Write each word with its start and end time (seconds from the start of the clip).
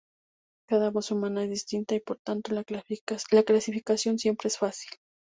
Cada 0.67 0.89
voz 0.89 1.11
humana 1.11 1.43
es 1.43 1.51
distinta 1.51 1.93
y, 1.93 1.99
por 1.99 2.17
tanto, 2.17 2.53
la 2.55 2.63
clasificación 2.63 4.15
no 4.15 4.17
siempre 4.17 4.47
es 4.47 4.57
fácil. 4.57 4.89